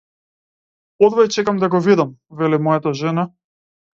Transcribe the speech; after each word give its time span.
Одвај 1.07 1.29
чекам 1.35 1.59
да 1.65 1.69
го 1.75 1.83
видам, 1.87 2.15
вели 2.39 2.61
мојата 2.69 2.97
жена. 3.03 3.29